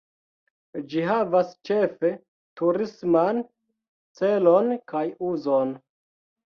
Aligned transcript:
Ĝi 0.93 1.03
havas 1.09 1.51
ĉefe 1.69 2.11
turisman 2.63 3.45
celon 4.23 4.75
kaj 4.95 5.09
uzon. 5.33 5.81